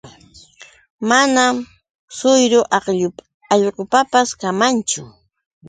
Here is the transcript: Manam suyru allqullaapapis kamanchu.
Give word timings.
Manam 1.09 1.55
suyru 2.17 2.59
allqullaapapis 3.53 4.29
kamanchu. 4.41 5.01